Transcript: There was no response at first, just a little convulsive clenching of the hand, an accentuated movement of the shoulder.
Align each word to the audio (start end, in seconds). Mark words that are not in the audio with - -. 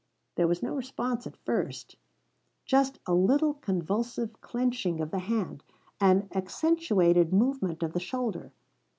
There 0.33 0.47
was 0.47 0.63
no 0.63 0.73
response 0.73 1.27
at 1.27 1.37
first, 1.45 1.95
just 2.65 2.97
a 3.05 3.13
little 3.13 3.53
convulsive 3.53 4.41
clenching 4.41 4.99
of 4.99 5.11
the 5.11 5.19
hand, 5.19 5.63
an 5.99 6.27
accentuated 6.33 7.31
movement 7.31 7.83
of 7.83 7.93
the 7.93 7.99
shoulder. 7.99 8.51